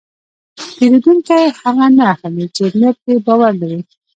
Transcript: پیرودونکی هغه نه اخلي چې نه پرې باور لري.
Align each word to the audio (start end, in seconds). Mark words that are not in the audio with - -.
پیرودونکی 0.77 1.43
هغه 1.61 1.85
نه 1.97 2.03
اخلي 2.13 2.45
چې 2.55 2.63
نه 2.81 2.89
پرې 2.99 3.15
باور 3.25 3.51
لري. 3.61 3.81